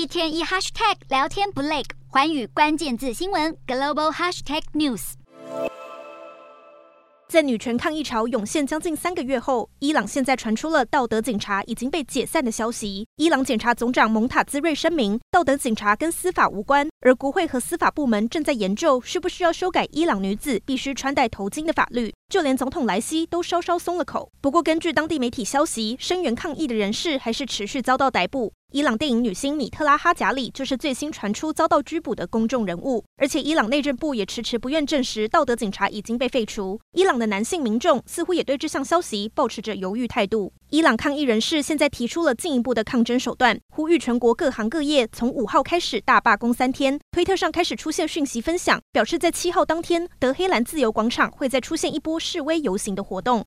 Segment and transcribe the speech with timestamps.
[0.00, 5.12] 一天一 hashtag 聊天不累，寰宇关键字新闻 global hashtag news。
[7.28, 13.06] 在女权抗议潮涌现将近三个月后，伊朗现在传出了道德警察已经被解散的消息。
[13.16, 22.10] 伊朗检察总长蒙塔兹瑞声明，道德警察跟司法无关，而国会和司法部门正在研究需不需要修改伊朗女子必须穿戴头巾的法律。
[22.30, 24.30] 就连总统莱西都稍稍松了口。
[24.40, 28.52] 不过，根据当地媒体消息，声援抗议的人士还是持续遭到逮捕。
[28.72, 36.80] 伊朗电影女星米特拉哈贾里就是最新传出遭到拘捕的公众人物，而且伊朗内政部也迟迟不愿证实道德警察已经被废除。
[36.92, 40.52] 伊朗的男性民众似乎也对这项消息抱持着犹豫态度。
[40.68, 46.96] 伊朗抗议人士现在提出了进一步的抗争手段，呼吁全国各行各业从五号开始大罢工三天。
[47.10, 53.38] 推特上开始出现讯息分享，表示在七号当天，德黑兰自由广场会再出现一波示威游行的活动。